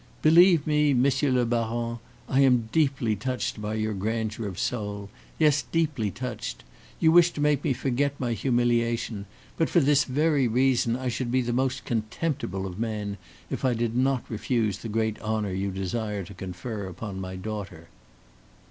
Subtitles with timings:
[0.23, 5.61] "Believe me, Monsieur le Baron, I am deeply touched by your grandeur of soul yes,
[5.71, 6.63] deeply touched.
[6.99, 9.27] You wish to make me forget my humiliation;
[9.57, 13.17] but, for this very reason, I should be the most contemptible of men
[13.51, 17.87] if I did not refuse the great honor you desire to confer upon my daughter."